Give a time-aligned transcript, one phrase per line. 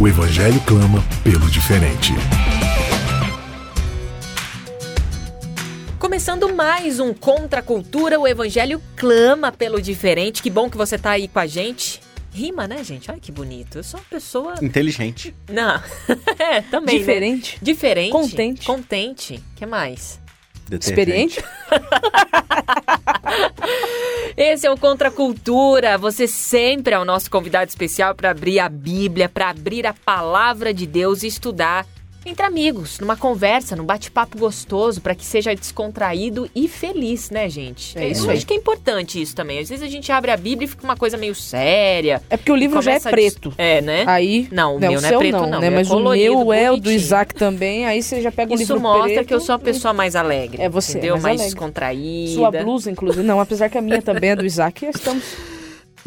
[0.00, 2.12] o Evangelho clama pelo diferente.
[5.98, 10.40] Começando mais um Contra a Cultura, o Evangelho clama pelo diferente.
[10.40, 12.00] Que bom que você tá aí com a gente.
[12.32, 13.10] Rima, né, gente?
[13.10, 13.78] Olha que bonito.
[13.78, 14.54] Eu sou uma pessoa.
[14.62, 15.34] Inteligente.
[15.50, 15.82] Não.
[16.38, 16.94] é, também.
[16.94, 17.00] né?
[17.00, 17.58] Diferente.
[17.60, 18.12] Diferente.
[18.12, 18.66] Contente.
[18.66, 19.42] Contente.
[19.56, 20.20] que mais?
[20.70, 21.42] Experiente?
[24.40, 25.98] Esse é o Contra Cultura.
[25.98, 30.72] Você sempre é o nosso convidado especial para abrir a Bíblia, para abrir a palavra
[30.72, 31.84] de Deus e estudar
[32.28, 37.98] entre amigos, numa conversa, num bate-papo gostoso, para que seja descontraído e feliz, né, gente?
[37.98, 38.36] É isso Eu aí.
[38.36, 39.58] acho que é importante isso também.
[39.58, 42.22] Às vezes a gente abre a Bíblia e fica uma coisa meio séria.
[42.28, 43.52] É porque o livro já é a preto.
[43.56, 44.04] É, né?
[44.06, 44.48] Aí.
[44.52, 45.60] Não, o né, meu o não é preto, não, não.
[45.60, 45.66] né?
[45.66, 46.90] é Mas o colorido, meu é o do.
[46.90, 47.86] Isaac também.
[47.86, 49.26] Aí você já pega um Isso livro mostra preto.
[49.26, 50.60] que eu sou uma pessoa mais alegre.
[50.62, 51.14] É você, Entendeu?
[51.14, 51.54] mais Mais, alegre.
[51.54, 52.32] descontraída.
[52.34, 53.22] Sua blusa, inclusive.
[53.24, 54.84] Não, apesar que a minha também é do Isaac.
[54.86, 55.57] Estamos.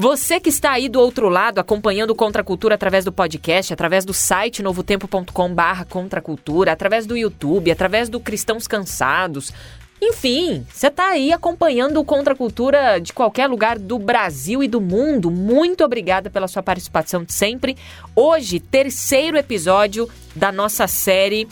[0.01, 3.71] Você que está aí do outro lado, acompanhando o Contra a Cultura através do podcast,
[3.71, 9.53] através do site novotempo.com barra Contra a Cultura, através do YouTube, através do Cristãos Cansados.
[10.01, 14.67] Enfim, você está aí acompanhando o Contra a Cultura de qualquer lugar do Brasil e
[14.67, 15.29] do mundo.
[15.29, 17.77] Muito obrigada pela sua participação de sempre.
[18.15, 21.47] Hoje, terceiro episódio da nossa série...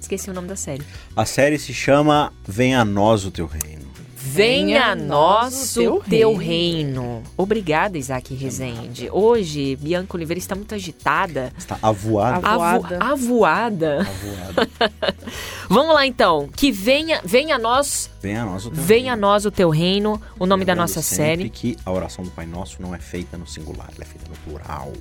[0.00, 0.84] Esqueci o nome da série.
[1.16, 3.85] A série se chama Venha a Nós o Teu Reino.
[4.28, 7.22] Venha a nós o teu, teu reino.
[7.36, 9.08] Obrigada, Isaac Rezende.
[9.10, 11.52] Hoje, Bianca Oliveira está muito agitada.
[11.56, 12.46] Está avoada.
[12.46, 12.98] A- Avu- Avoada.
[13.04, 14.00] avoada.
[14.00, 14.68] Avoada.
[15.70, 16.48] Vamos lá então.
[16.54, 19.20] Que venha, venha a nós, Venha a nós o Teu venha a Reino.
[19.28, 20.20] nós o teu reino.
[20.38, 21.50] O nome da Lembrando nossa sempre série.
[21.50, 24.36] que a oração do Pai Nosso não é feita no singular, ela é feita no
[24.38, 24.92] plural.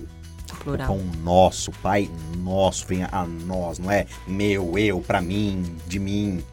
[0.51, 0.87] O Plural.
[0.87, 6.43] pão nosso, Pai nosso, venha a nós, não é meu, eu, pra mim, de mim.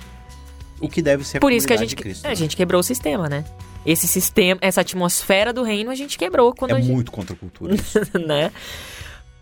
[0.83, 2.35] O que deve ser a Por isso que a gente, Cristo, a né?
[2.35, 3.45] gente quebrou o sistema, né?
[3.87, 7.35] Esse sistema, essa atmosfera do reino a gente quebrou quando É a gente, muito contra
[7.35, 7.75] a cultura
[8.27, 8.51] né?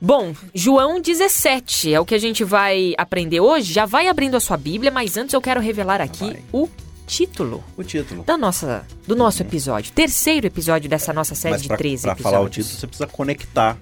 [0.00, 3.72] Bom, João 17 é o que a gente vai aprender hoje.
[3.72, 6.42] Já vai abrindo a sua Bíblia, mas antes eu quero revelar aqui vai.
[6.52, 6.68] o
[7.06, 8.22] título O título.
[8.22, 9.92] da nossa, do nosso episódio.
[9.92, 12.32] Terceiro episódio dessa nossa série Mas de pra, 13 pra episódios.
[12.32, 13.76] falar o título, você precisa conectar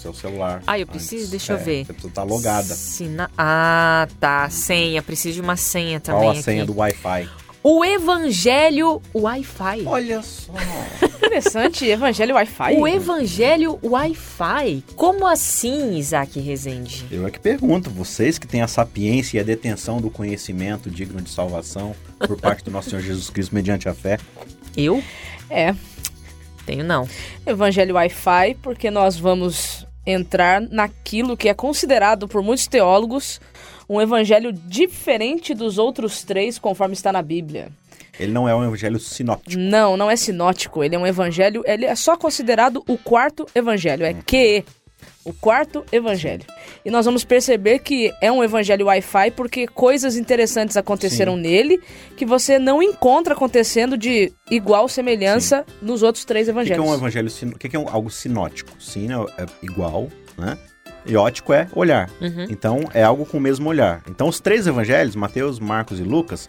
[0.00, 0.62] seu celular.
[0.66, 0.92] Ah, eu antes.
[1.06, 1.30] preciso?
[1.30, 1.84] Deixa eu É, ver.
[1.86, 2.74] Você precisa estar logada.
[2.74, 3.30] Sina...
[3.36, 4.48] Ah, tá.
[4.50, 5.02] Senha.
[5.02, 6.42] Preciso de uma senha também Qual a aqui.
[6.42, 7.28] senha do Wi-Fi?
[7.62, 9.82] O Evangelho Wi-Fi.
[9.84, 10.52] Olha só.
[11.24, 11.84] Interessante.
[11.84, 12.74] Evangelho Wi-Fi.
[12.76, 14.82] O Evangelho Wi-Fi.
[14.96, 17.04] Como assim, Isaac Rezende?
[17.10, 21.20] Eu é que pergunto, vocês que têm a sapiência e a detenção do conhecimento digno
[21.20, 21.94] de salvação
[22.26, 24.18] por parte do nosso Senhor Jesus Cristo mediante a fé.
[24.74, 25.02] Eu?
[25.50, 25.74] É.
[26.64, 27.06] Tenho não.
[27.46, 33.40] Evangelho Wi-Fi, porque nós vamos entrar naquilo que é considerado por muitos teólogos
[33.88, 37.72] um evangelho diferente dos outros três, conforme está na Bíblia.
[38.20, 39.60] Ele não é um evangelho sinóptico.
[39.60, 40.84] Não, não é sinótico.
[40.84, 41.64] Ele é um evangelho.
[41.66, 44.04] Ele é só considerado o quarto evangelho.
[44.04, 44.62] É que
[45.24, 46.44] o quarto evangelho.
[46.84, 51.78] E nós vamos perceber que é um evangelho Wi-Fi porque coisas interessantes aconteceram nele
[52.16, 56.86] que você não encontra acontecendo de igual semelhança nos outros três O que, é evangelhos.
[56.86, 57.28] um evangelho.
[57.54, 58.70] O que, que é um- algo sinótico?
[58.82, 60.08] Sino é igual,
[60.38, 60.56] né?
[61.04, 62.10] E ótico é olhar.
[62.20, 62.46] Uhum.
[62.48, 64.02] Então é algo com o mesmo olhar.
[64.08, 66.48] Então os três evangelhos, Mateus, Marcos e Lucas,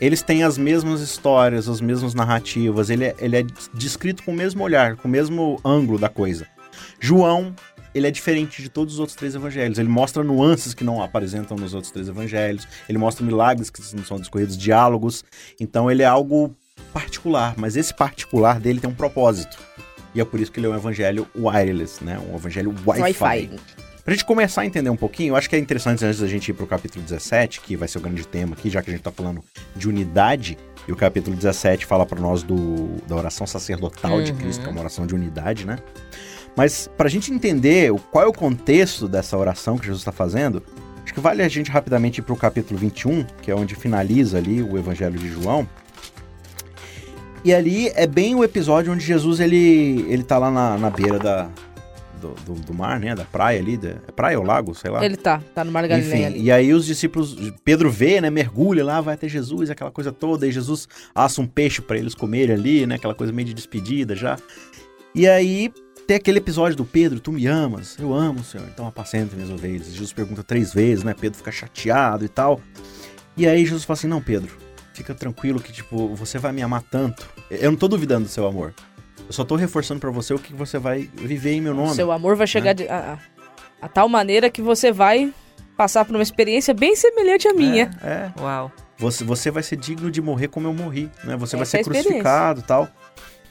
[0.00, 2.88] eles têm as mesmas histórias, as mesmas narrativas.
[2.90, 3.44] Ele é, ele é
[3.74, 6.46] descrito com o mesmo olhar, com o mesmo ângulo da coisa.
[6.98, 7.54] João,
[7.94, 9.78] ele é diferente de todos os outros três evangelhos.
[9.78, 12.66] Ele mostra nuances que não apresentam nos outros três evangelhos.
[12.88, 15.24] Ele mostra milagres que não são discorridos, diálogos.
[15.58, 16.54] Então ele é algo
[16.92, 19.58] particular, mas esse particular dele tem um propósito.
[20.14, 22.18] E é por isso que ele é um evangelho wireless, né?
[22.18, 23.22] Um evangelho Wi-Fi.
[23.22, 23.50] Wi-Fi.
[24.04, 26.48] Pra gente começar a entender um pouquinho, eu acho que é interessante antes da gente
[26.48, 29.02] ir pro capítulo 17, que vai ser o grande tema aqui, já que a gente
[29.02, 29.44] tá falando
[29.76, 30.56] de unidade,
[30.88, 34.38] e o capítulo 17 fala pra nós do, da oração sacerdotal de Uhum.
[34.38, 35.78] Cristo, que é uma oração de unidade, né?
[36.56, 40.62] Mas pra gente entender o- qual é o contexto dessa oração que Jesus está fazendo,
[41.04, 44.62] acho que vale a gente rapidamente ir pro capítulo 21, que é onde finaliza ali
[44.62, 45.66] o evangelho de João.
[47.44, 51.18] E ali é bem o episódio onde Jesus ele, ele tá lá na, na beira
[51.18, 51.48] da,
[52.20, 53.14] do, do, do mar, né?
[53.14, 53.78] Da praia ali.
[53.78, 55.02] Da, é praia ou lago, sei lá.
[55.02, 56.42] Ele tá, tá no Mar da Enfim, Galileia ali.
[56.42, 60.46] e aí os discípulos, Pedro vê, né, mergulha lá, vai até Jesus, aquela coisa toda,
[60.46, 64.14] e Jesus assa um peixe pra eles comerem ali, né, aquela coisa meio de despedida
[64.14, 64.36] já.
[65.14, 65.72] E aí
[66.10, 67.96] tem aquele episódio do Pedro, tu me amas?
[67.96, 68.66] Eu amo, Senhor.
[68.66, 69.86] Então apacenta minhas ovelhas.
[69.86, 71.14] Jesus pergunta três vezes, né?
[71.14, 72.60] Pedro fica chateado e tal.
[73.36, 74.50] E aí Jesus fala assim: Não, Pedro,
[74.92, 77.30] fica tranquilo que, tipo, você vai me amar tanto.
[77.48, 78.74] Eu não tô duvidando do seu amor.
[79.24, 81.94] Eu só tô reforçando para você o que você vai viver em meu nome.
[81.94, 83.16] Seu amor vai chegar de, a,
[83.80, 85.32] a, a, tal maneira que você vai
[85.76, 87.88] passar por uma experiência bem semelhante à minha.
[88.02, 88.08] É.
[88.08, 88.32] é.
[88.40, 88.72] Uau.
[88.98, 91.36] Você, você vai ser digno de morrer como eu morri, né?
[91.36, 92.88] Você Essa vai ser é crucificado e tal.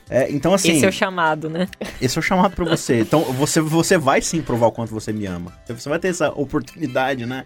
[0.10, 0.72] É, então, assim.
[0.72, 1.68] Esse é o chamado, né?
[2.02, 3.02] Esse é o chamado para você.
[3.02, 5.54] Então, você, você vai sim provar o quanto você me ama.
[5.68, 7.46] Você vai ter essa oportunidade, né?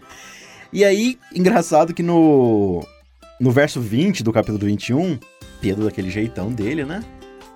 [0.72, 2.84] E aí, engraçado que no,
[3.38, 5.18] no verso 20 do capítulo 21,
[5.60, 7.02] Pedro, daquele jeitão dele, né?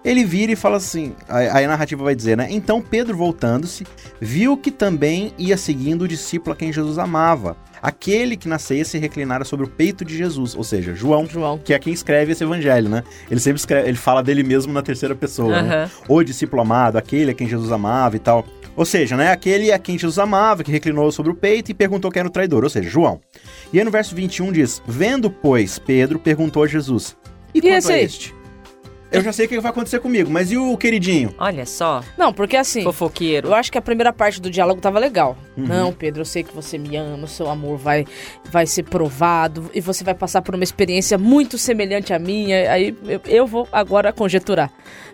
[0.04, 2.46] Ele vira e fala assim: aí a narrativa vai dizer, né?
[2.50, 3.86] Então Pedro, voltando-se,
[4.20, 8.84] viu que também ia seguindo o discípulo a quem Jesus amava aquele que na ceia
[8.84, 11.58] se reclinara sobre o peito de Jesus, ou seja, João, João.
[11.58, 13.02] que é quem escreve esse evangelho, né?
[13.30, 15.66] Ele sempre escreve, ele fala dele mesmo na terceira pessoa, uhum.
[15.66, 15.90] né?
[16.08, 18.46] O discípulo amado, aquele a quem Jesus amava e tal.
[18.76, 22.12] Ou seja, né, aquele a quem Jesus amava, que reclinou sobre o peito e perguntou
[22.12, 23.20] quem era o traidor, ou seja, João.
[23.72, 27.16] E aí no verso 21 diz: Vendo, pois, Pedro perguntou a Jesus:
[27.52, 28.37] E, e quanto esse a este?
[29.10, 31.34] Eu já sei o que vai acontecer comigo, mas e o queridinho?
[31.38, 32.02] Olha só.
[32.16, 32.82] Não, porque assim.
[32.82, 33.48] Fofoqueiro.
[33.48, 35.36] Eu acho que a primeira parte do diálogo tava legal.
[35.56, 35.66] Uhum.
[35.66, 38.04] Não, Pedro, eu sei que você me ama, o seu amor vai,
[38.50, 42.70] vai ser provado e você vai passar por uma experiência muito semelhante à minha.
[42.70, 44.70] Aí eu, eu vou agora conjeturar.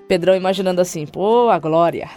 [0.09, 2.11] Pedrão imaginando assim, pô, a glória.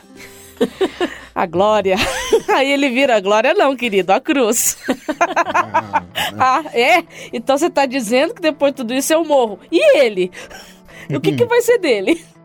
[1.33, 1.95] a glória.
[2.49, 4.77] Aí ele vira a glória, não, querido, a cruz.
[6.39, 7.03] ah, é?
[7.31, 9.59] Então você tá dizendo que depois de tudo isso eu morro.
[9.71, 10.31] E ele?
[11.15, 12.23] O que, que vai ser dele?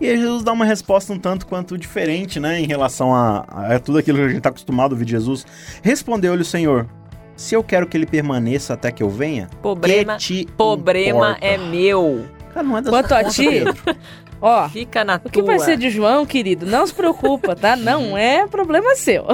[0.00, 3.80] E aí Jesus dá uma resposta um tanto quanto diferente, né, em relação a, a
[3.80, 5.44] tudo aquilo que a gente está acostumado a ouvir de Jesus.
[5.82, 6.88] Respondeu-lhe o Senhor,
[7.36, 11.58] se eu quero que ele permaneça até que eu venha, problema, que te problema é
[11.58, 12.24] meu.
[12.54, 13.64] Cara, não é da Quanto a ti,
[14.40, 16.64] ó, fica na o que vai ser de João, querido?
[16.64, 17.74] Não se preocupa, tá?
[17.74, 19.26] Não é problema seu.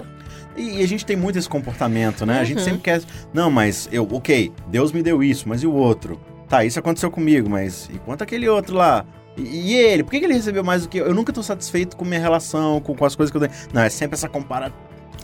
[0.57, 2.37] E a gente tem muito esse comportamento, né?
[2.37, 2.41] Uhum.
[2.41, 2.65] A gente uhum.
[2.65, 3.03] sempre quer,
[3.33, 6.19] não, mas eu, ok, Deus me deu isso, mas e o outro?
[6.49, 9.05] Tá, isso aconteceu comigo, mas e quanto aquele outro lá?
[9.37, 10.03] E, e ele?
[10.03, 11.07] Por que, que, ele recebeu mais do que eu?
[11.07, 13.53] Eu nunca tô satisfeito com minha relação, com, com as coisas que eu tenho.
[13.73, 14.73] Não, é sempre essa compara...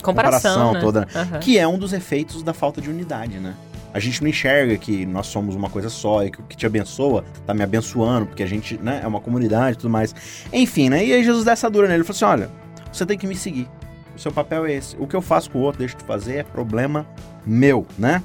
[0.03, 0.81] comparação, comparação né?
[0.81, 1.09] toda.
[1.15, 1.41] Uhum.
[1.41, 3.55] Que é um dos efeitos da falta de unidade, né?
[3.93, 6.65] A gente não enxerga que nós somos uma coisa só e que o que te
[6.65, 10.15] abençoa tá me abençoando, porque a gente, né, é uma comunidade e tudo mais.
[10.53, 11.05] Enfim, né?
[11.05, 11.99] E aí Jesus dá essa dura nele.
[11.99, 12.51] Ele falou assim: olha,
[12.93, 13.69] você tem que me seguir.
[14.15, 14.97] O seu papel é esse.
[14.99, 17.07] O que eu faço com o outro, deixa de fazer, é problema
[17.45, 18.23] meu, né?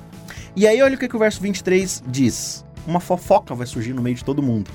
[0.56, 4.02] E aí, olha o que, que o verso 23 diz uma fofoca vai surgir no
[4.02, 4.70] meio de todo mundo.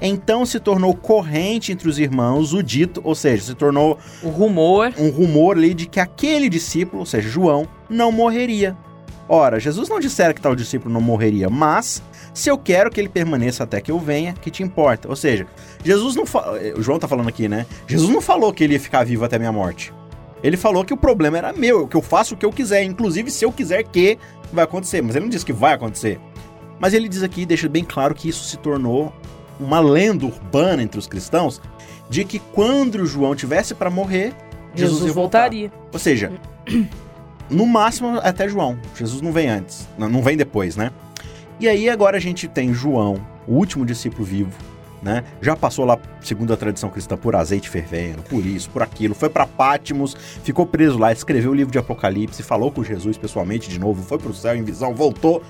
[0.00, 4.92] Então se tornou corrente entre os irmãos o dito, ou seja, se tornou o rumor,
[4.98, 8.76] um rumor ali de que aquele discípulo, ou seja, João, não morreria.
[9.28, 12.02] Ora, Jesus não dissera que tal discípulo não morreria, mas
[12.34, 15.08] se eu quero que ele permaneça até que eu venha, que te importa?
[15.08, 15.46] Ou seja,
[15.82, 16.52] Jesus não fa...
[16.76, 17.64] o João tá falando aqui, né?
[17.86, 19.92] Jesus não falou que ele ia ficar vivo até minha morte.
[20.42, 23.30] Ele falou que o problema era meu, que eu faço o que eu quiser, inclusive
[23.30, 24.18] se eu quiser que
[24.52, 26.20] vai acontecer, mas ele não disse que vai acontecer.
[26.78, 29.12] Mas ele diz aqui, deixa bem claro que isso se tornou
[29.58, 31.60] uma lenda urbana entre os cristãos
[32.08, 34.34] de que quando João tivesse para morrer,
[34.74, 35.72] Jesus, Jesus voltaria.
[35.92, 36.32] Ou seja,
[37.48, 38.78] no máximo até João.
[38.94, 40.90] Jesus não vem antes, não vem depois, né?
[41.60, 44.52] E aí agora a gente tem João, o último discípulo vivo,
[45.02, 45.22] né?
[45.40, 49.28] Já passou lá, segundo a tradição cristã, por azeite fervendo, por isso, por aquilo, foi
[49.28, 53.78] para Pátimos, ficou preso lá, escreveu o livro de Apocalipse, falou com Jesus pessoalmente de
[53.78, 55.42] novo, foi pro céu em visão, voltou.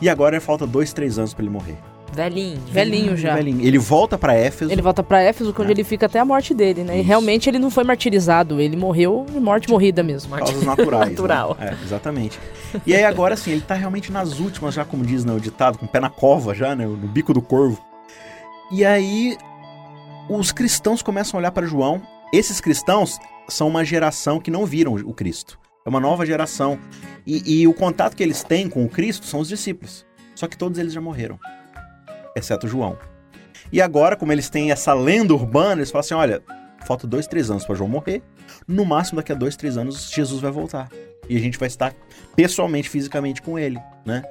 [0.00, 1.76] E agora falta dois, três anos para ele morrer.
[2.12, 2.60] Velhinho.
[2.68, 3.34] Velhinho já.
[3.34, 3.64] Velhinho.
[3.64, 4.70] Ele volta para Éfeso.
[4.70, 5.72] Ele volta para Éfeso, onde é.
[5.72, 6.94] ele fica até a morte dele, né?
[6.94, 7.04] Isso.
[7.04, 10.36] E realmente ele não foi martirizado, ele morreu de morte morrida mesmo.
[10.36, 11.04] Causas naturais.
[11.04, 11.10] Né?
[11.10, 11.56] Natural.
[11.58, 11.76] Né?
[11.80, 12.38] É, exatamente.
[12.84, 15.78] E aí agora sim, ele tá realmente nas últimas, já como diz né, o ditado,
[15.78, 16.84] com o pé na cova já, né?
[16.84, 17.80] No bico do corvo.
[18.72, 19.36] E aí
[20.28, 22.02] os cristãos começam a olhar para João.
[22.32, 25.59] Esses cristãos são uma geração que não viram o Cristo.
[25.84, 26.78] É uma nova geração.
[27.26, 30.06] E, e, o contato que eles têm com o Cristo são os discípulos.
[30.34, 31.38] Só que todos eles já morreram,
[32.34, 32.98] exceto João.
[33.72, 36.42] E agora, como eles têm essa lenda urbana, eles falam assim: olha,
[36.86, 38.22] falta dois, três anos para João morrer.
[38.66, 40.88] No máximo, daqui a dois, três anos, Jesus vai voltar.
[41.28, 41.94] E a gente vai estar
[42.34, 44.22] pessoalmente, fisicamente com ele, né?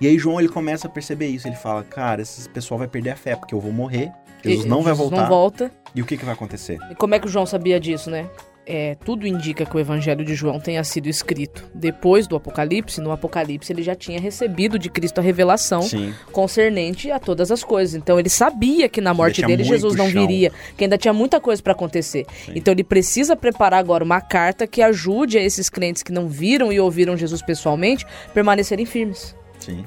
[0.00, 1.48] E aí João ele começa a perceber isso.
[1.48, 4.12] Ele fala: cara, esse pessoal vai perder a fé, porque eu vou morrer.
[4.44, 5.22] Jesus e, não vai voltar.
[5.22, 5.70] Não volta.
[5.94, 6.78] E o que, que vai acontecer?
[6.90, 8.28] E como é que o João sabia disso, né?
[8.66, 13.00] É, tudo indica que o Evangelho de João tenha sido escrito depois do Apocalipse.
[13.00, 16.12] No Apocalipse ele já tinha recebido de Cristo a revelação Sim.
[16.32, 17.94] concernente a todas as coisas.
[17.94, 20.26] Então ele sabia que na morte dele Jesus não chão.
[20.26, 22.26] viria, que ainda tinha muita coisa para acontecer.
[22.44, 22.52] Sim.
[22.56, 26.72] Então ele precisa preparar agora uma carta que ajude a esses crentes que não viram
[26.72, 28.04] e ouviram Jesus pessoalmente
[28.34, 29.36] permanecerem firmes.
[29.60, 29.84] Sim.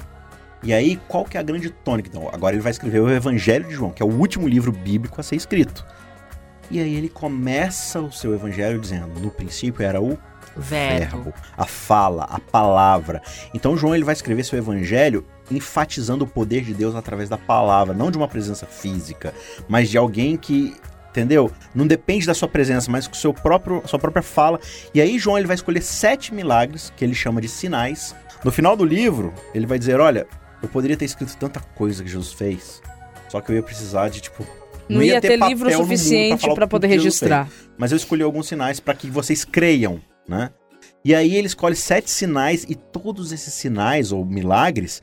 [0.62, 2.08] E aí, qual que é a grande tônica?
[2.10, 5.18] Então, agora ele vai escrever o Evangelho de João, que é o último livro bíblico
[5.18, 5.86] a ser escrito.
[6.70, 10.16] E aí ele começa o seu evangelho dizendo: no princípio era o
[10.56, 11.22] Verbo.
[11.22, 13.22] verbo, a fala, a palavra.
[13.54, 17.94] Então João ele vai escrever seu evangelho enfatizando o poder de Deus através da palavra,
[17.94, 19.34] não de uma presença física,
[19.68, 20.76] mas de alguém que,
[21.10, 21.50] entendeu?
[21.74, 24.60] Não depende da sua presença, mas com seu próprio sua própria fala.
[24.94, 28.14] E aí João ele vai escolher sete milagres que ele chama de sinais.
[28.44, 30.26] No final do livro, ele vai dizer, olha,
[30.62, 32.82] eu poderia ter escrito tanta coisa que Jesus fez,
[33.28, 34.46] só que eu ia precisar de tipo
[34.94, 37.48] Não, ia, ter, papel livro suficiente tudo poder registrar.
[37.78, 40.50] Mas eu escolhi alguns sinais para que vocês creiam, né?
[41.04, 45.02] E aí ele escolhe sete sinais e todos esses sinais ou milagres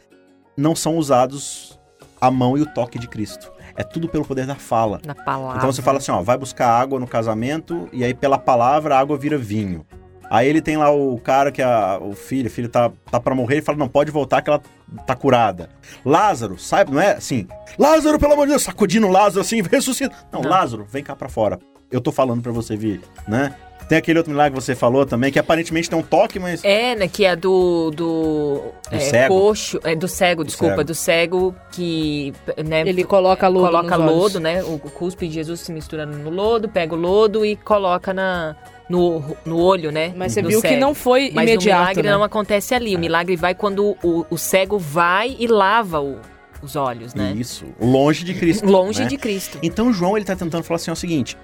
[0.55, 1.79] não são usados
[2.19, 3.51] a mão e o toque de Cristo.
[3.75, 4.99] É tudo pelo poder da fala.
[5.05, 5.57] Na palavra.
[5.57, 8.99] Então você fala assim, ó, vai buscar água no casamento e aí pela palavra a
[8.99, 9.85] água vira vinho.
[10.29, 13.33] Aí ele tem lá o cara que a, o filho, o filho tá, tá para
[13.33, 14.61] morrer, ele fala, não, pode voltar que ela
[15.05, 15.69] tá curada.
[16.05, 20.15] Lázaro, sabe, não é assim, Lázaro, pelo amor de Deus, sacudindo Lázaro assim, ressuscita.
[20.31, 20.49] Não, Não.
[20.49, 21.59] Lázaro, vem cá pra fora.
[21.89, 23.55] Eu tô falando pra você vir, né?
[23.87, 26.61] Tem aquele outro milagre que você falou também, que aparentemente tem um toque, mas...
[26.61, 27.89] É, né, que é do.
[27.91, 29.33] Do, é, cego.
[29.33, 29.79] coxo.
[29.81, 30.75] É do cego, desculpa.
[30.75, 30.83] cego.
[30.83, 32.33] Do cego que.
[32.65, 34.17] Né, Ele coloca lodo coloca nos olhos.
[34.17, 34.61] lodo, né?
[34.61, 38.57] O, o cuspe de Jesus se mistura no lodo, pega o lodo e coloca na,
[38.89, 40.13] no, no olho, né?
[40.15, 40.79] Mas você viu que cego.
[40.81, 42.11] não foi Mas o imediato, milagre né?
[42.11, 42.95] não acontece ali.
[42.95, 46.17] O milagre vai quando o, o cego vai e lava o-
[46.61, 47.33] os olhos, né?
[47.37, 48.65] Isso, longe de Cristo.
[48.69, 49.07] Longe né?
[49.07, 49.59] de Cristo.
[49.61, 51.37] Então João ele tá tentando falar assim, ó, o seguinte,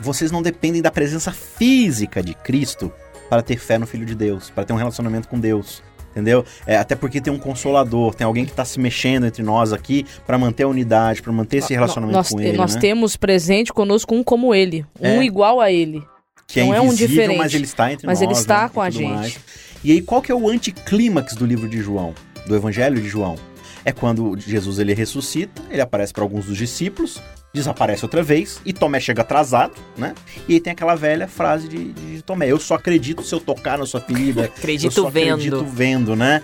[0.00, 2.90] vocês não dependem da presença física de Cristo
[3.28, 5.82] para ter fé no Filho de Deus, para ter um relacionamento com Deus.
[6.12, 6.44] Entendeu?
[6.64, 10.06] É, até porque tem um consolador, tem alguém que tá se mexendo entre nós aqui
[10.24, 12.80] para manter a unidade, para manter esse relacionamento nós, com ele, nós né?
[12.80, 15.24] temos presente conosco um como ele, um É.
[15.24, 16.04] igual a ele.
[16.46, 18.28] Que é não é um invisível, diferente, mas ele está entre mas nós.
[18.28, 19.12] ele está né, com a gente.
[19.14, 19.38] mais.
[19.82, 22.14] E aí qual que é o anticlímax do livro de João,
[22.46, 23.36] do Evangelho de João?
[23.84, 27.20] É quando Jesus ele ressuscita, ele aparece para alguns dos discípulos,
[27.52, 30.14] desaparece outra vez e Tomé chega atrasado, né?
[30.48, 33.78] E aí tem aquela velha frase de, de Tomé: Eu só acredito se eu tocar
[33.78, 34.42] na sua ferida.
[34.42, 35.34] eu Acredito só vendo.
[35.34, 36.42] acredito vendo, né?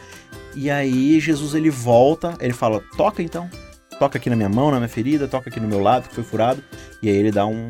[0.55, 3.51] E aí Jesus ele volta, ele fala: Toca então.
[3.99, 6.25] Toca aqui na minha mão, na minha ferida, toca aqui no meu lado que foi
[6.25, 6.63] furado.
[7.03, 7.67] E aí ele dá um,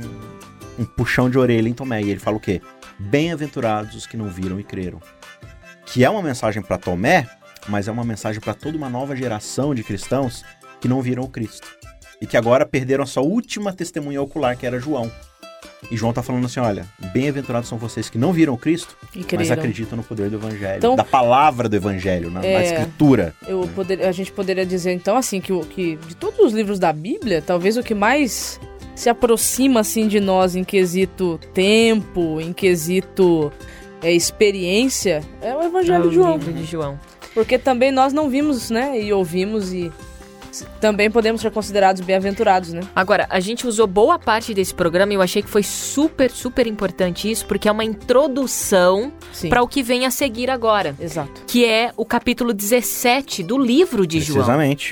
[0.80, 2.02] um puxão de orelha em Tomé.
[2.02, 2.60] E ele fala o quê?
[2.98, 5.00] Bem-aventurados os que não viram e creram.
[5.86, 7.28] Que é uma mensagem para Tomé,
[7.68, 10.42] mas é uma mensagem para toda uma nova geração de cristãos
[10.80, 11.68] que não viram o Cristo.
[12.22, 15.10] E que agora perderam a sua última testemunha ocular, que era João.
[15.90, 18.96] E João tá falando assim: olha, bem-aventurados são vocês que não viram o Cristo,
[19.36, 22.64] mas acreditam no poder do Evangelho, Então- da palavra do Evangelho, na, na É.
[22.64, 23.34] Escritura.
[23.46, 26.92] Eu poder- a gente poderia dizer então assim que, que de todos os livros da
[26.92, 28.60] Bíblia, talvez o que mais
[29.00, 33.50] se aproxima assim de nós em quesito tempo, em quesito
[34.02, 36.36] é, experiência, é o Evangelho É o de João.
[36.36, 37.00] livro de João.
[37.32, 39.90] Porque também nós não vimos, né, e ouvimos e
[40.80, 42.80] também podemos ser considerados bem-aventurados, né?
[42.94, 46.66] Agora, a gente usou boa parte desse programa e eu achei que foi super, super
[46.66, 49.12] importante isso, porque é uma introdução
[49.48, 51.42] para o que vem a seguir agora, Exato.
[51.46, 54.46] que é o capítulo 17 do livro de João.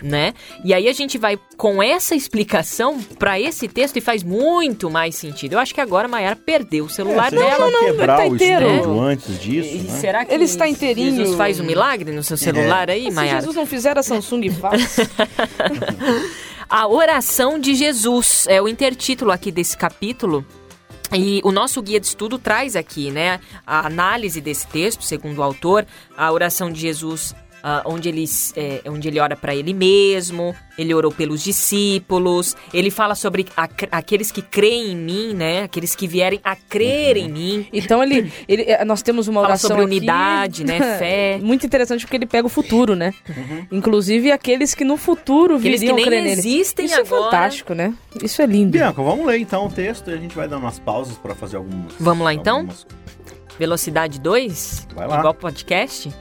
[0.04, 0.32] Né?
[0.64, 5.16] E aí a gente vai com essa explicação para esse texto e faz muito mais
[5.16, 5.54] sentido.
[5.54, 7.70] Eu acho que agora a Mayara perdeu o celular É, se dela.
[7.70, 8.66] vai quebrar tá o inteiro.
[8.70, 9.98] estúdio antes disso, E né?
[9.98, 11.16] será que Ele está inteirinho.
[11.16, 13.40] Jesus faz um milagre no seu celular aí, Se Mayara?
[13.40, 14.98] Jesus não fizer, a Samsung faz.
[16.70, 20.44] A oração de Jesus é o intertítulo aqui desse capítulo.
[21.10, 25.42] E o nosso guia de estudo traz aqui, né, a análise desse texto, segundo o
[25.42, 28.24] autor, a oração de Jesus, ah, onde, ele,
[28.56, 33.68] é, onde ele ora para ele mesmo, ele orou pelos discípulos, ele fala sobre a-
[33.92, 37.66] aqueles que creem em mim, né, aqueles que vierem a crer em mim.
[37.72, 41.38] Então ele, ele é, nós temos uma Fala oração sobre aqui- unidade, né, fé.
[41.42, 43.12] Muito interessante porque ele pega o futuro, né?
[43.72, 46.32] Inclusive aqueles que no futuro Aqueles que viriam nem crer nele.
[46.38, 47.24] existem Isso é agora.
[47.24, 47.92] fantástico, né?
[48.22, 48.70] Isso é lindo.
[48.72, 51.56] Bianca, vamos ler então o texto e a gente vai dar umas pausas para fazer
[51.56, 51.92] algumas.
[51.98, 52.58] Vamos lá, então?
[52.58, 52.86] algumas-
[53.58, 54.86] Velocidade 2?
[54.94, 55.18] Vai lá.
[55.18, 56.12] Igual podcast?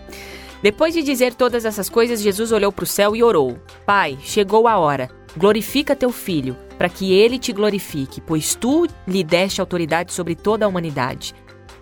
[0.62, 4.68] Depois de dizer todas essas coisas, Jesus olhou para o céu e orou: Pai, chegou
[4.68, 5.10] a hora.
[5.36, 10.66] Glorifica teu filho, para que ele te glorifique, pois tu lhe deste autoridade sobre toda
[10.66, 11.36] a humanidade.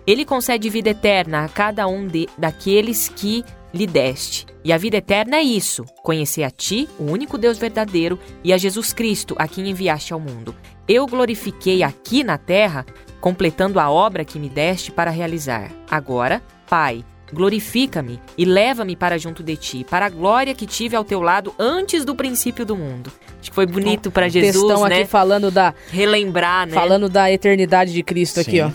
[0.06, 3.42] Ele concede vida eterna a cada um de, daqueles que
[3.72, 4.46] lhe deste.
[4.62, 8.58] E a vida eterna é isso: conhecer a ti, o único Deus verdadeiro, e a
[8.58, 10.54] Jesus Cristo, a quem enviaste ao mundo.
[10.86, 12.84] Eu glorifiquei aqui na terra,
[13.20, 15.72] completando a obra que me deste para realizar.
[15.90, 21.04] Agora, Pai, glorifica-me e leva-me para junto de ti, para a glória que tive ao
[21.04, 23.10] teu lado antes do princípio do mundo.
[23.40, 25.00] Acho que foi bonito para Jesus, Textão né?
[25.00, 26.72] aqui falando da, Relembrar, né?
[26.72, 28.60] falando da eternidade de Cristo aqui, Sim.
[28.62, 28.70] ó.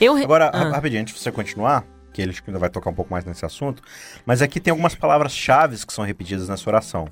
[0.00, 0.64] Eu re- Agora, Ah.
[0.64, 3.12] ra- rapidinho, antes de você continuar, que ele acho que ainda vai tocar um pouco
[3.12, 3.82] mais nesse assunto,
[4.26, 7.06] mas aqui tem algumas palavras-chave que são repetidas nessa oração.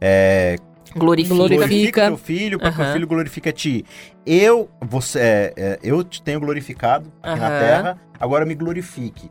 [0.00, 0.56] É,
[0.96, 1.34] Glorifica.
[1.36, 1.66] Glorifica.
[1.68, 3.84] glorifica teu filho, para que o filho glorifique a ti.
[4.26, 7.58] Eu, você, é, é, eu te tenho glorificado aqui na Aham.
[7.60, 9.30] terra, agora me glorifique.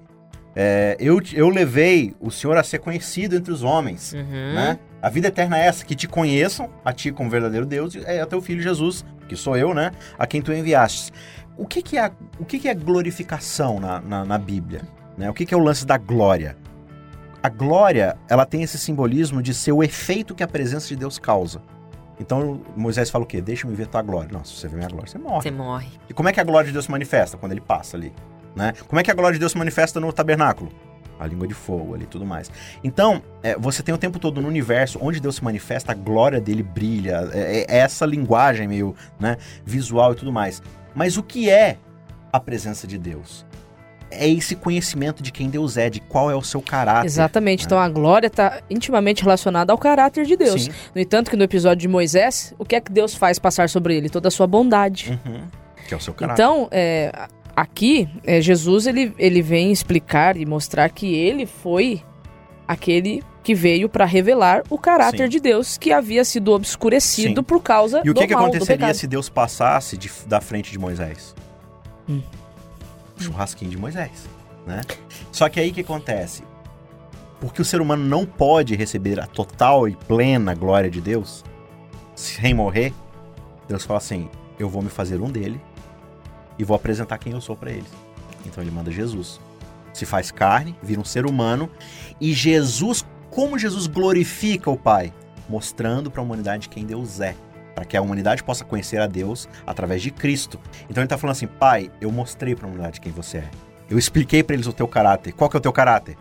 [0.56, 4.13] É, eu, eu levei o Senhor a ser conhecido entre os homens.
[4.13, 4.53] Uhum.
[4.53, 4.79] Né?
[5.01, 8.22] A vida eterna é essa, que te conheçam, a ti como verdadeiro Deus, e é
[8.22, 9.91] a teu filho Jesus, que sou eu, né?
[10.18, 11.13] A quem tu enviastes.
[11.58, 14.82] O que, que, é, o que, que é glorificação na, na, na Bíblia?
[15.18, 15.29] Né?
[15.29, 16.58] O que, que é o lance da glória?
[17.41, 21.18] A glória, ela tem esse simbolismo de ser o efeito que a presença de Deus
[21.18, 21.62] causa.
[22.20, 23.39] Então, Moisés fala o quê?
[23.41, 24.29] Deixa-me ver tua glória.
[24.32, 25.41] Não, se você ver minha glória, você morre.
[25.44, 25.88] Você morre.
[26.10, 27.38] E como é que a glória de Deus se manifesta?
[27.38, 28.13] Quando ele passa ali,
[28.56, 28.74] né?
[28.88, 30.72] Como é que a glória de Deus se manifesta no tabernáculo?
[31.20, 32.50] A língua de fogo ali e tudo mais.
[32.82, 36.39] Então, é, você tem o tempo todo no universo, onde Deus se manifesta, a glória
[36.39, 37.29] dele brilha.
[37.34, 40.62] É, é essa linguagem meio né, visual e tudo mais.
[40.96, 41.77] Mas o que é
[42.32, 43.46] a presença de Deus?
[44.12, 47.06] É esse conhecimento de quem Deus é, de qual é o seu caráter.
[47.06, 47.62] Exatamente.
[47.62, 47.65] né?
[47.65, 50.63] Então a glória está intimamente relacionada ao caráter de Deus.
[50.63, 50.72] Sim.
[50.96, 53.96] No entanto, que no episódio de Moisés, o que é que Deus faz passar sobre
[53.96, 54.10] ele?
[54.10, 55.20] Toda a sua bondade.
[55.25, 55.44] Uhum.
[55.88, 56.41] Que é o seu caráter.
[56.41, 57.12] Então, é,
[57.62, 62.01] aqui, é, Jesus ele, ele vem explicar e mostrar que ele foi
[62.68, 65.30] aquele que veio para revelar o caráter Sim.
[65.30, 67.44] de Deus que havia sido obscurecido Sim.
[67.44, 70.39] por causa E o do que, que mal, do aconteceria se Deus passasse de- da
[70.39, 71.34] frente de Moisés?
[72.08, 72.22] Hum.
[73.18, 74.28] O churrasquinho de Moisés,
[74.66, 74.82] né?
[75.32, 76.44] Só que aí o que acontece?
[77.39, 81.44] Porque o ser humano não pode receber a total e plena glória de Deus
[82.16, 82.94] sem morrer,
[83.68, 85.60] Deus fala assim: eu vou me fazer um dele
[86.60, 87.89] e vou apresentar quem eu sou para eles.
[88.46, 89.39] Então ele manda Jesus.
[89.94, 91.70] Se faz carne, vira um ser humano
[92.22, 95.12] e Jesus, como Jesus glorifica o Pai?
[95.48, 97.36] Mostrando para a humanidade quem Deus é
[97.80, 100.60] para que a humanidade possa conhecer a Deus através de Cristo.
[100.89, 103.50] Então ele tá falando assim: "Pai, eu mostrei para a humanidade quem você é.
[103.89, 105.32] Eu expliquei para eles o teu caráter.
[105.32, 106.18] Qual que é o teu caráter?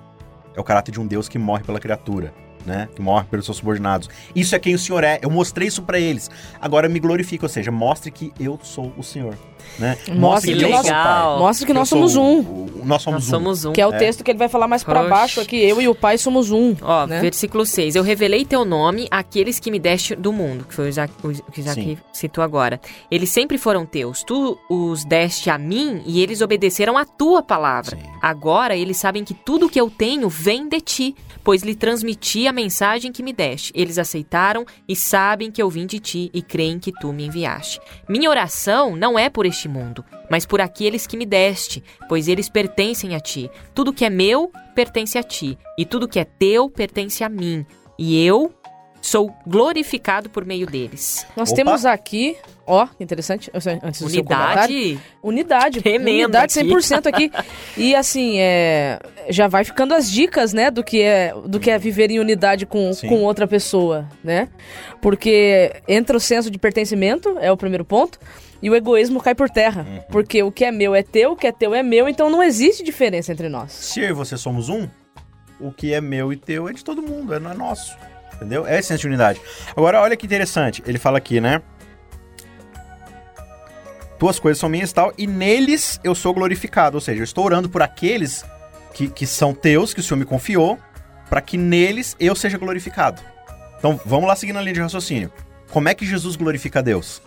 [0.55, 2.33] É o caráter de um Deus que morre pela criatura,
[2.69, 2.89] né?
[2.95, 4.09] Que morre pelos seus subordinados.
[4.35, 5.19] Isso é quem o Senhor é.
[5.23, 6.31] Eu mostrei isso para eles.
[6.61, 9.35] Agora me glorifique, ou seja, mostre que eu sou o Senhor,
[9.79, 9.97] né?
[10.15, 11.39] Mostre que eu nós- sou o Pai.
[11.39, 12.41] Mostra que Eu nós sou somos um.
[12.41, 13.31] o- nós somos Nós um.
[13.31, 13.73] somos um.
[13.73, 13.99] Que é o É.
[13.99, 15.11] texto que ele vai falar mais pra Oxe.
[15.11, 15.57] baixo aqui.
[15.57, 16.77] Eu e o pai somos um.
[16.83, 17.21] Ó, né?
[17.21, 17.97] versículo 6.
[17.97, 21.99] Eu revelei teu nome àqueles que me deste do mundo, que foi o o que
[22.13, 22.81] citou agora.
[23.11, 24.23] Eles sempre foram teus.
[24.23, 27.97] Tu os deste a mim e eles obedeceram a tua palavra.
[27.97, 28.03] Sim.
[28.21, 31.17] Agora eles sabem que tudo que eu tenho vem de ti,
[31.49, 33.73] pois lhe transmiti a mensagem que me deste.
[33.75, 37.81] Eles aceitaram e sabem que eu vim de ti e creem que tu me enviaste.
[38.07, 42.51] Minha oração não é por este mundo, mas por aqueles que me deste, pois eles
[42.51, 43.51] pertencem a ti.
[43.75, 47.65] Tudo que é meu pertence a ti, e tudo que é teu pertence a mim.
[47.99, 48.53] E eu
[49.01, 51.27] sou glorificado por meio deles.
[51.37, 51.57] Nós Opa.
[51.57, 54.75] temos aqui, ó, que interessante, eu sei- antes do seu comentário.
[54.75, 55.01] Unidade.
[55.23, 56.69] Unidade, Tremenda unidade aqui.
[56.69, 57.33] 100% aqui.
[57.77, 58.99] e assim, é,
[59.31, 62.67] já vai ficando as dicas, né, do que é, do que é viver em unidade
[62.67, 63.09] com, Sim.
[63.09, 64.49] com outra pessoa, né?
[65.01, 68.19] Porque entra o senso de pertencimento, é o primeiro ponto,
[68.61, 69.87] e o egoísmo cai por terra.
[69.89, 70.01] Uhum.
[70.11, 72.43] Porque o que é meu é teu, o que é teu é meu, então não
[72.43, 73.71] existe diferença entre nós.
[73.73, 74.89] Se eu e você somos um,
[75.61, 77.97] o que é meu e teu é de todo mundo, é, não é nosso.
[78.39, 78.67] Entendeu?
[78.67, 79.41] É a essência de unidade.
[79.77, 80.83] Agora, olha que interessante.
[80.87, 81.61] Ele fala aqui, né?
[84.19, 86.97] Tuas coisas são minhas e tal, e neles eu sou glorificado.
[86.97, 88.45] Ou seja, eu estou orando por aqueles
[88.95, 90.79] que, que são teus, que o Senhor me confiou,
[91.29, 93.21] para que neles eu seja glorificado.
[93.79, 95.33] Então, vamos lá seguindo a linha de raciocínio.
[95.71, 97.23] Como é que Jesus glorifica a Deus?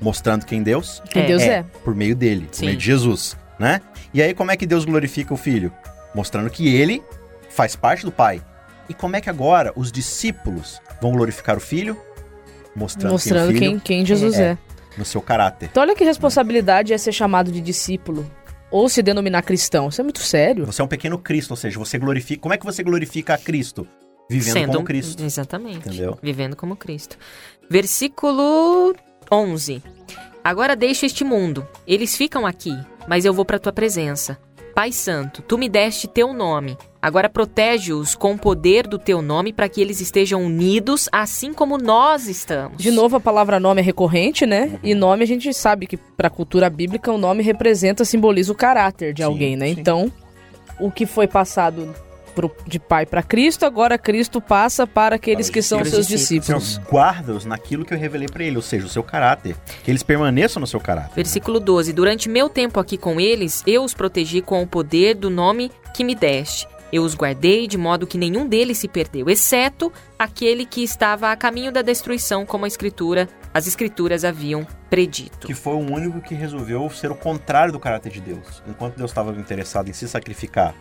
[0.00, 1.64] Mostrando quem Deus Quem É, Deus é.
[1.84, 2.66] por meio dele, por Sim.
[2.66, 3.80] meio de Jesus, né?
[4.12, 5.72] E aí como é que Deus glorifica o filho?
[6.14, 7.02] Mostrando que ele
[7.48, 8.42] faz parte do pai.
[8.88, 11.96] E como é que agora os discípulos vão glorificar o filho?
[12.76, 14.42] Mostrando, Mostrando quem, quem, quem Jesus é.
[14.52, 14.58] é.
[14.98, 15.68] no seu caráter.
[15.70, 18.28] Então olha que responsabilidade é ser chamado de discípulo.
[18.70, 19.88] Ou se denominar cristão.
[19.88, 20.66] Isso é muito sério.
[20.66, 22.40] Você é um pequeno Cristo, ou seja, você glorifica.
[22.42, 23.86] Como é que você glorifica a Cristo?
[24.28, 25.22] Vivendo Sendo como um- Cristo.
[25.22, 25.76] Exatamente.
[25.78, 26.18] Entendeu?
[26.20, 27.16] Vivendo como Cristo.
[27.70, 28.94] Versículo
[29.30, 29.80] 11.
[30.42, 31.66] Agora deixa este mundo.
[31.86, 34.36] Eles ficam aqui, mas eu vou para tua presença.
[34.74, 36.76] Pai Santo, tu me deste teu nome.
[37.00, 41.78] Agora protege-os com o poder do teu nome para que eles estejam unidos, assim como
[41.78, 42.78] nós estamos.
[42.78, 44.78] De novo, a palavra nome é recorrente, né?
[44.82, 49.12] E nome a gente sabe que pra cultura bíblica o nome representa, simboliza o caráter
[49.12, 49.66] de Sim, alguém, né?
[49.68, 49.76] sim.
[49.78, 50.10] Então,
[50.80, 51.94] o que foi passado
[52.34, 56.78] pro- de pai pra Cristo, agora Cristo passa para aqueles Para que são seus discípulos.
[56.90, 59.56] Guarda-os naquilo que eu revelei pra ele, ou seja, o seu caráter.
[59.82, 61.14] Que eles permaneçam no seu caráter.
[61.14, 61.92] Versículo 12.
[61.92, 66.02] Durante meu tempo aqui com eles, eu os protegi com o poder do nome que
[66.04, 66.66] me deste.
[66.92, 71.36] Eu os guardei de modo que nenhum deles se perdeu, exceto aquele que estava a
[71.36, 75.46] caminho da destruição, como a escritura, as escrituras haviam predito.
[75.48, 78.62] que foi o único que resolveu ser o contrário do caráter de Deus.
[78.68, 80.72] Enquanto Deus estava interessado em se sacrificar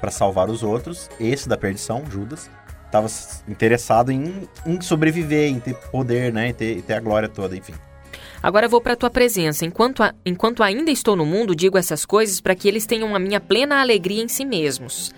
[0.00, 2.50] para salvar os outros, esse da perdição, Judas,
[2.84, 3.06] estava
[3.48, 6.48] interessado em, em, sobreviver, em ter poder, né?
[6.48, 7.74] Em ter, em ter a glória toda, enfim.
[8.42, 9.64] Agora vou para a tua presença.
[9.64, 13.18] Enquanto, a, enquanto ainda estou no mundo, digo essas coisas para que eles tenham a
[13.18, 15.12] minha plena alegria em si mesmos.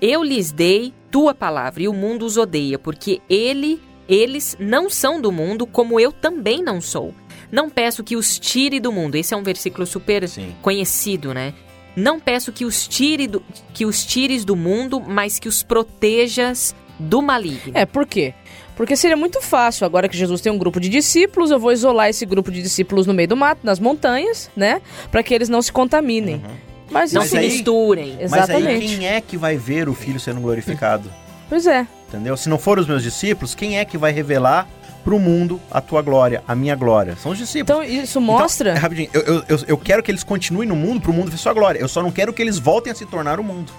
[0.00, 5.20] Eu lhes dei tua palavra e o mundo os odeia, porque ele, eles não são
[5.20, 7.12] do mundo, como eu também não sou.
[7.50, 9.16] Não peço que os tire do mundo.
[9.16, 10.54] Esse é um versículo super Sim.
[10.62, 11.54] conhecido, né?
[11.98, 13.42] Não peço que os, tire do,
[13.74, 17.72] que os tires do mundo, mas que os protejas do maligno.
[17.74, 18.34] É, por quê?
[18.76, 22.08] Porque seria muito fácil, agora que Jesus tem um grupo de discípulos, eu vou isolar
[22.08, 24.80] esse grupo de discípulos no meio do mato, nas montanhas, né?
[25.10, 26.36] Para que eles não se contaminem.
[26.36, 26.56] Uhum.
[26.90, 28.16] Mas não se misturem.
[28.20, 28.62] Exatamente.
[28.62, 31.10] Mas aí quem é que vai ver o filho sendo glorificado?
[31.48, 31.86] Pois é.
[32.08, 32.36] Entendeu?
[32.36, 34.68] Se não for os meus discípulos, quem é que vai revelar
[35.08, 37.16] para o mundo a tua glória, a minha glória.
[37.16, 37.82] São os discípulos.
[37.82, 38.72] Então, isso mostra.
[38.72, 41.38] Então, rapidinho, eu, eu, eu quero que eles continuem no mundo para o mundo ver
[41.38, 41.78] sua glória.
[41.78, 43.72] Eu só não quero que eles voltem a se tornar o mundo.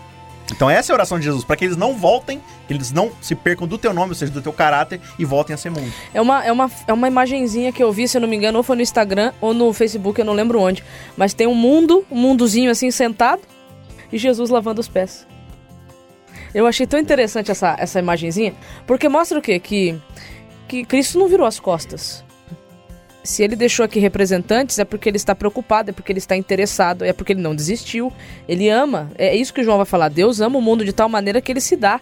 [0.51, 3.11] Então essa é a oração de Jesus, para que eles não voltem, que eles não
[3.21, 5.93] se percam do teu nome, ou seja, do teu caráter, e voltem a ser mundo.
[6.11, 8.57] É uma, é uma, é uma imagenzinha que eu vi, se eu não me engano,
[8.57, 10.83] ou foi no Instagram ou no Facebook, eu não lembro onde.
[11.15, 13.43] Mas tem um mundo, um mundozinho assim sentado,
[14.11, 15.27] e Jesus lavando os pés.
[16.51, 18.55] Eu achei tão interessante essa, essa imagenzinha,
[18.87, 19.59] porque mostra o quê?
[19.59, 19.95] Que
[20.69, 22.23] que Cristo não virou as costas.
[23.23, 27.03] Se ele deixou aqui representantes, é porque ele está preocupado, é porque ele está interessado,
[27.03, 28.13] é porque ele não desistiu.
[28.47, 30.09] Ele ama, é isso que João vai falar.
[30.09, 31.99] Deus ama o mundo de tal maneira que ele se dá.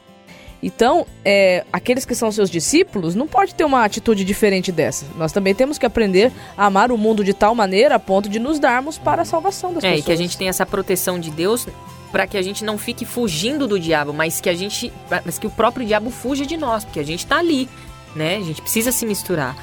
[0.62, 5.06] Então, é, aqueles que são seus discípulos não pode ter uma atitude diferente dessa.
[5.16, 8.40] Nós também temos que aprender a amar o mundo de tal maneira a ponto de
[8.40, 10.04] nos darmos para a salvação das é, pessoas.
[10.04, 11.68] É, que a gente tenha essa proteção de Deus
[12.12, 14.92] para que a gente não fique fugindo do diabo, mas que a gente,
[15.26, 17.70] mas que o próprio diabo fuja de nós, porque a gente está ali
[18.18, 18.36] né?
[18.38, 19.56] A gente precisa se misturar.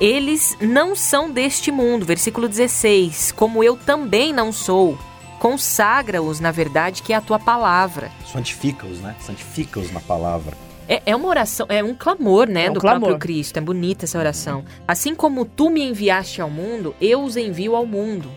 [0.00, 4.98] Eles não são deste mundo, versículo 16, como eu também não sou.
[5.38, 8.10] Consagra-os na verdade que é a tua palavra.
[8.30, 9.14] Santifica-os, né?
[9.20, 10.56] Santifica-os na palavra.
[10.88, 13.00] É, é, uma oração, é um clamor, né, é um do clamor.
[13.00, 13.58] próprio Cristo.
[13.58, 14.64] É bonita essa oração.
[14.88, 18.28] Assim como tu me enviaste ao mundo, eu os envio ao mundo.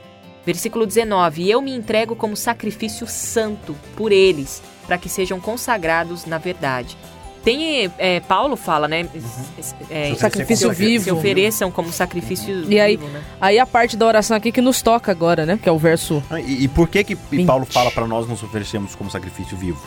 [0.45, 6.37] Versículo 19: Eu me entrego como sacrifício santo por eles, para que sejam consagrados na
[6.37, 6.95] verdade.
[7.43, 9.03] Tem, é, Paulo fala, né?
[9.13, 9.61] Uhum.
[9.89, 11.03] É, sacrifício se, vivo.
[11.03, 13.21] Se ofereçam como sacrifício e aí, vivo, né?
[13.39, 15.59] Aí a parte da oração aqui que nos toca agora, né?
[15.61, 16.23] Que é o verso.
[16.29, 17.45] Ah, e, e, por que que 20.
[17.45, 19.81] Paulo fala para nós nos oferecermos como sacrifício vivo?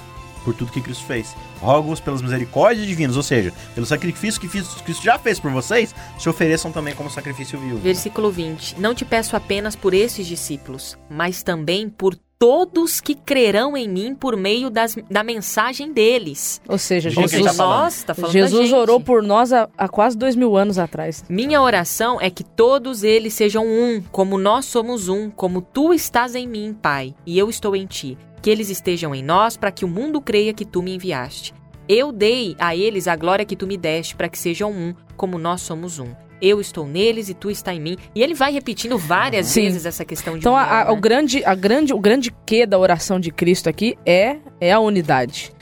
[0.44, 1.34] Por tudo que Cristo fez.
[1.60, 6.28] Rogo-vos pelas misericórdias divinas, ou seja, pelo sacrifício que Cristo já fez por vocês, se
[6.28, 7.78] ofereçam também como sacrifício vivo.
[7.78, 8.78] Versículo 20.
[8.78, 14.14] Não te peço apenas por esses discípulos, mas também por todos que crerão em mim
[14.14, 16.60] por meio das, da mensagem deles.
[16.68, 20.56] Ou seja, Jesus, tá nós, tá Jesus orou por nós há, há, quase dois mil
[20.56, 21.24] anos atrás.
[21.28, 26.34] Minha oração é que todos eles sejam um, como nós somos um, como tu estás
[26.34, 28.18] em mim, Pai, e eu estou em ti.
[28.42, 31.54] Que eles estejam em nós, para que o mundo creia que tu me enviaste.
[31.88, 35.38] Eu dei a eles a glória que tu me deste, para que sejam um, como
[35.38, 37.96] nós somos um eu estou neles e tu está em mim.
[38.14, 39.62] E ele vai repetindo várias Sim.
[39.62, 40.90] vezes essa questão de Então união, a, né?
[40.90, 44.80] o grande a grande o grande que da oração de Cristo aqui é é a
[44.80, 45.52] unidade.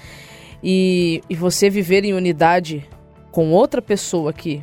[0.63, 2.89] E, e você viver em unidade
[3.31, 4.63] com outra pessoa aqui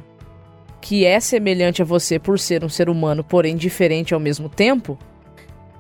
[0.82, 4.98] que é semelhante a você por ser um ser humano, porém diferente ao mesmo tempo,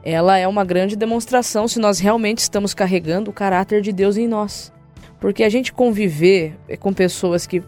[0.04, 4.28] ela é uma grande demonstração se nós realmente estamos carregando o caráter de Deus em
[4.28, 4.72] nós.
[5.20, 7.64] Porque a gente conviver com pessoas que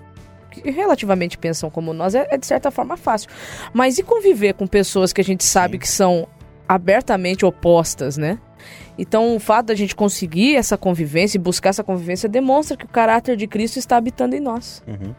[0.53, 3.29] que relativamente pensam como nós é, é, de certa forma fácil.
[3.73, 5.79] Mas e conviver com pessoas que a gente sabe Sim.
[5.79, 6.27] que são
[6.67, 8.39] abertamente opostas, né?
[8.97, 12.87] Então, o fato da gente conseguir essa convivência e buscar essa convivência demonstra que o
[12.87, 14.83] caráter de Cristo está habitando em nós.
[14.87, 15.13] Uhum.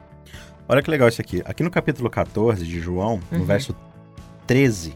[0.69, 1.43] Olha que legal isso aqui.
[1.45, 3.39] Aqui no capítulo 14 de João, uhum.
[3.39, 3.77] no verso
[4.47, 4.95] 13.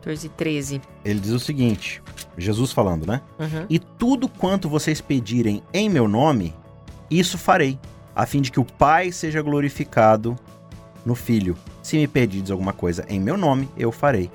[0.00, 0.80] 14 e 13.
[1.04, 2.02] Ele diz o seguinte:
[2.36, 3.20] Jesus falando, né?
[3.38, 3.66] Uhum.
[3.68, 6.54] E tudo quanto vocês pedirem em meu nome,
[7.10, 7.78] isso farei,
[8.20, 10.36] a fim de que o Pai seja glorificado
[11.06, 11.56] no Filho.
[11.82, 14.30] Se me pedides alguma coisa em meu nome, eu farei.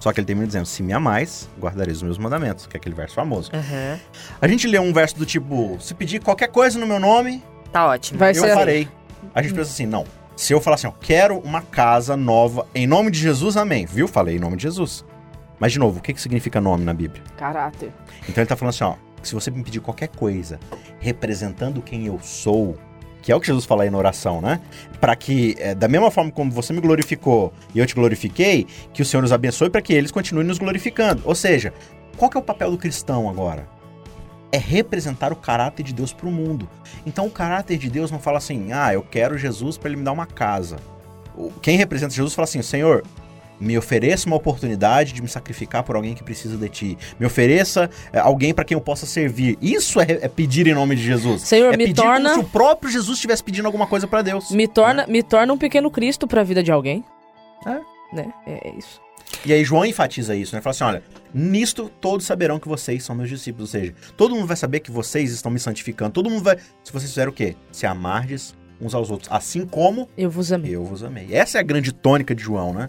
[0.00, 2.96] Só que ele termina dizendo: Se me amais, guardareis os meus mandamentos, que é aquele
[2.96, 3.52] verso famoso.
[3.54, 3.98] Uhum.
[4.40, 7.40] A gente lê um verso do tipo: Se pedir qualquer coisa no meu nome,
[7.72, 8.18] tá ótimo.
[8.18, 8.88] Vai eu ser farei.
[9.32, 10.04] A gente pensa assim: não.
[10.34, 13.86] Se eu falar assim, ó, quero uma casa nova em nome de Jesus, amém.
[13.86, 14.08] Viu?
[14.08, 15.04] Falei em nome de Jesus.
[15.60, 17.22] Mas, de novo, o que, que significa nome na Bíblia?
[17.36, 17.92] Caráter.
[18.28, 20.58] Então ele tá falando assim, ó, se você me pedir qualquer coisa
[20.98, 22.76] representando quem eu sou,
[23.24, 24.60] que é o que Jesus fala aí na oração, né?
[25.00, 29.00] Para que, é, da mesma forma como você me glorificou e eu te glorifiquei, que
[29.00, 31.22] o Senhor nos abençoe para que eles continuem nos glorificando.
[31.24, 31.72] Ou seja,
[32.18, 33.66] qual que é o papel do cristão agora?
[34.52, 36.68] É representar o caráter de Deus para o mundo.
[37.06, 40.04] Então o caráter de Deus não fala assim, ah, eu quero Jesus para ele me
[40.04, 40.76] dar uma casa.
[41.62, 43.02] Quem representa Jesus fala assim, Senhor,
[43.64, 46.98] me ofereça uma oportunidade de me sacrificar por alguém que precisa de ti.
[47.18, 49.58] Me ofereça é, alguém para quem eu possa servir.
[49.60, 51.42] Isso é, é, pedir em nome de Jesus.
[51.42, 52.30] Senhor, é me pedir torna...
[52.30, 54.50] como se o próprio Jesus estivesse pedindo alguma coisa para Deus.
[54.50, 57.04] Me torna, me torna um pequeno Cristo para a vida de alguém.
[57.66, 58.14] É.
[58.14, 58.32] Né?
[58.46, 59.02] É, é isso.
[59.44, 60.60] E aí João enfatiza isso, né?
[60.60, 63.74] Fala assim, olha, nisto todos saberão que vocês são meus discípulos.
[63.74, 66.12] Ou seja, todo mundo vai saber que vocês estão me santificando.
[66.12, 66.56] Todo mundo vai...
[66.82, 67.56] Se vocês fizeram o quê?
[67.72, 69.30] Se amardes uns aos outros.
[69.32, 70.08] Assim como...
[70.16, 70.76] Eu vos amei.
[70.76, 71.28] Eu vos amei.
[71.30, 72.88] Essa é a grande tônica de João, né?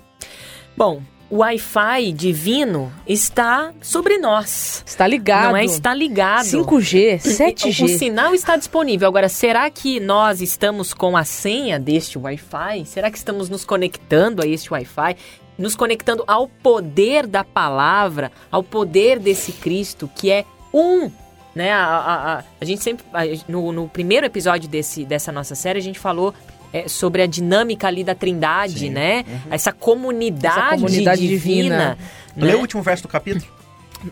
[0.77, 4.83] Bom, o Wi-Fi divino está sobre nós.
[4.85, 5.49] Está ligado.
[5.49, 5.65] Não é?
[5.65, 6.45] Está ligado.
[6.45, 7.83] 5G, 7G.
[7.85, 9.07] O, sinal está disponível.
[9.07, 12.85] Agora, será que nós estamos com a senha deste Wi-Fi?
[12.85, 15.15] Será que estamos nos conectando a este Wi-Fi?
[15.57, 21.09] Nos conectando ao poder da palavra, ao poder desse Cristo que é um
[21.55, 21.71] né?
[21.71, 23.05] A, a, a, a gente sempre.
[23.47, 26.33] No, no primeiro episódio desse, dessa nossa série, a gente falou
[26.75, 28.89] é, sobre a dinâmica ali da Trindade, Sim.
[28.89, 29.23] né?
[29.25, 29.39] Uhum.
[29.51, 31.37] Essa comunidade, Essa comunidade divina.
[31.37, 31.97] divina.
[32.35, 32.47] né?
[32.47, 33.45] Lê o último verso do capítulo.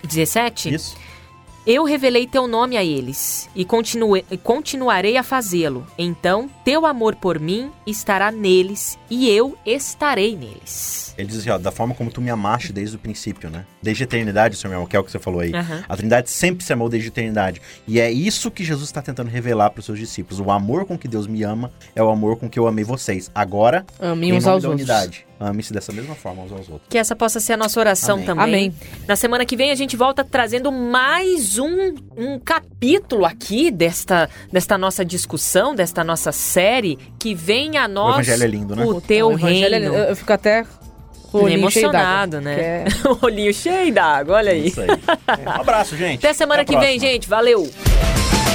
[0.08, 0.74] 17?
[0.74, 0.96] Isso.
[1.66, 5.88] Eu revelei teu nome a eles e continue- continuarei a fazê-lo.
[5.98, 11.14] Então, teu amor por mim estará neles e eu estarei neles.
[11.18, 13.66] Ele diz assim, ó, da forma como tu me amaste desde o princípio, né?
[13.82, 15.54] Desde a eternidade, Senhor meu irmão, que é o que você falou aí.
[15.54, 15.84] Aham.
[15.88, 17.62] A Trindade sempre se amou desde a eternidade.
[17.88, 20.40] E é isso que Jesus está tentando revelar para os seus discípulos.
[20.40, 23.30] O amor com que Deus me ama é o amor com que eu amei vocês.
[23.34, 24.74] Agora, Amem em nome aos da outros.
[24.74, 26.88] unidade, ame-se dessa mesma forma uns aos outros.
[26.90, 28.26] Que essa possa ser a nossa oração Amém.
[28.26, 28.44] também.
[28.46, 28.74] Amém.
[29.08, 34.78] Na semana que vem a gente volta trazendo mais um, um capítulo aqui desta, desta
[34.78, 38.86] nossa discussão, desta nossa série, que vem a nós Evangelho é lindo, né?
[38.86, 39.96] o teu O evangelho, reino.
[39.96, 40.66] Eu, eu fico até
[41.32, 42.56] o olhinho Emocionado, né?
[42.56, 44.68] que é- o olhinho cheio d'água, olha aí.
[44.68, 44.88] Isso aí.
[44.90, 46.20] Um abraço, gente.
[46.26, 47.12] Até semana a que vem, próxima.
[47.12, 47.28] gente.
[47.30, 47.70] Valeu!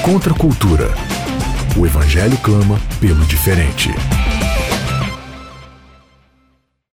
[0.04, 0.88] Contra a cultura.
[1.76, 3.90] O Evangelho clama pelo diferente.